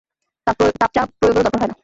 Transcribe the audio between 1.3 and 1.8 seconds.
দরকার হয় না।